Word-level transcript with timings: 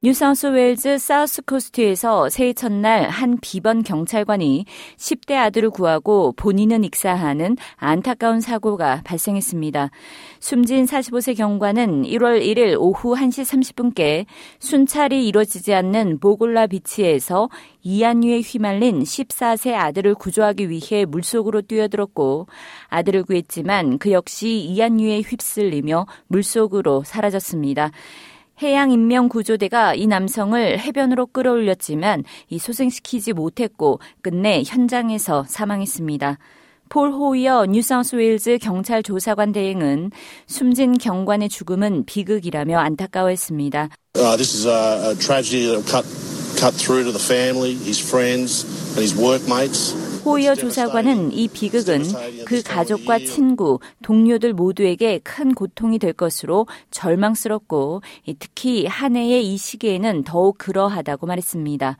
뉴사우스웨일즈 0.00 0.96
사우스코스트에서 0.98 2.28
새해 2.28 2.52
첫날 2.52 3.08
한 3.08 3.36
비번 3.40 3.82
경찰관이 3.82 4.64
10대 4.96 5.34
아들을 5.34 5.70
구하고 5.70 6.32
본인은 6.36 6.84
익사하는 6.84 7.56
안타까운 7.74 8.40
사고가 8.40 9.00
발생했습니다. 9.02 9.90
숨진 10.38 10.84
45세 10.84 11.36
경관은 11.36 12.04
1월 12.04 12.40
1일 12.40 12.76
오후 12.78 13.16
1시 13.16 13.42
30분께 13.74 14.26
순찰이 14.60 15.26
이루어지지 15.26 15.74
않는 15.74 16.20
보골라 16.20 16.68
비치에서 16.68 17.48
이안유에 17.82 18.42
휘말린 18.42 19.02
14세 19.02 19.74
아들을 19.74 20.14
구조하기 20.14 20.70
위해 20.70 21.06
물속으로 21.06 21.62
뛰어들었고 21.62 22.46
아들을 22.86 23.24
구했지만 23.24 23.98
그 23.98 24.12
역시 24.12 24.60
이안유에 24.60 25.22
휩쓸리며 25.22 26.06
물속으로 26.28 27.02
사라졌습니다. 27.04 27.90
해양인명구조대가 28.62 29.94
이 29.94 30.06
남성을 30.06 30.78
해변으로 30.78 31.26
끌어올렸지만 31.26 32.24
이 32.48 32.58
소생시키지 32.58 33.32
못했고 33.32 34.00
끝내 34.22 34.62
현장에서 34.66 35.44
사망했습니다. 35.48 36.38
폴 36.88 37.12
호이어 37.12 37.66
뉴사우스웨일즈 37.66 38.58
경찰 38.62 39.02
조사관 39.02 39.52
대행은 39.52 40.10
숨진 40.46 40.96
경관의 40.96 41.48
죽음은 41.50 42.04
비극이라며 42.06 42.78
안타까워했습니다. 42.78 43.90
어, 44.16 44.36
호이어 50.28 50.54
조사관은 50.54 51.32
이 51.32 51.48
비극은 51.48 52.02
그 52.44 52.62
가족과 52.62 53.18
친구, 53.20 53.78
동료들 54.02 54.52
모두에게 54.52 55.20
큰 55.20 55.54
고통이 55.54 55.98
될 55.98 56.12
것으로 56.12 56.66
절망스럽고 56.90 58.02
특히 58.38 58.84
한 58.84 59.16
해의 59.16 59.46
이 59.46 59.56
시기에는 59.56 60.24
더욱 60.24 60.58
그러하다고 60.58 61.26
말했습니다. 61.26 61.96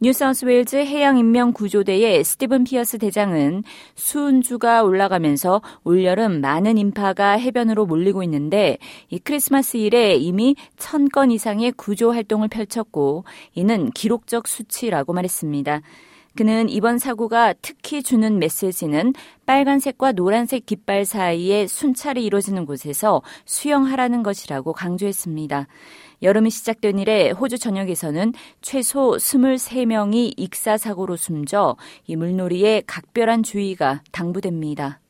뉴사우스웨일즈 0.00 0.76
해양인명구조대의 0.76 2.24
스티븐 2.24 2.64
피어스 2.64 2.96
대장은 2.96 3.64
수은주가 3.94 4.82
올라가면서 4.82 5.60
올여름 5.84 6.40
많은 6.40 6.78
인파가 6.78 7.32
해변으로 7.32 7.84
몰리고 7.84 8.22
있는데 8.22 8.78
이 9.10 9.18
크리스마스 9.18 9.76
일에 9.76 10.14
이미 10.14 10.56
천 10.78 11.08
건 11.10 11.30
이상의 11.30 11.72
구조 11.72 12.10
활동을 12.12 12.48
펼쳤고 12.48 13.24
이는 13.54 13.90
기록적 13.90 14.48
수치라고 14.48 15.12
말했습니다. 15.12 15.82
그는 16.36 16.68
이번 16.68 16.98
사고가 16.98 17.54
특히 17.60 18.02
주는 18.02 18.38
메시지는 18.38 19.14
빨간색과 19.46 20.12
노란색 20.12 20.66
깃발 20.66 21.04
사이에 21.04 21.66
순찰이 21.66 22.24
이루어지는 22.24 22.66
곳에서 22.66 23.22
수영하라는 23.44 24.22
것이라고 24.22 24.72
강조했습니다. 24.72 25.66
여름이 26.22 26.50
시작된 26.50 26.98
이래 26.98 27.30
호주 27.30 27.58
전역에서는 27.58 28.32
최소 28.60 29.12
23명이 29.12 30.34
익사사고로 30.36 31.16
숨져 31.16 31.76
이 32.06 32.16
물놀이에 32.16 32.82
각별한 32.86 33.42
주의가 33.42 34.02
당부됩니다. 34.12 35.00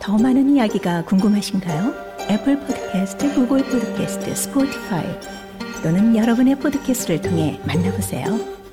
더 0.00 0.18
많은 0.18 0.50
이야기가 0.50 1.04
궁금하신가요? 1.04 1.94
Apple 2.30 2.58
Podcast, 2.60 3.34
Google 3.34 3.64
Podcast, 3.64 4.34
Spotify 4.34 5.06
또는 5.82 6.16
여러분의 6.16 6.56
포드캐스트를 6.56 7.22
통해 7.22 7.60
만나보세요. 7.66 8.63